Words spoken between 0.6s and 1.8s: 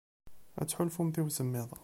Ad tḥulfumt i usemmiḍ.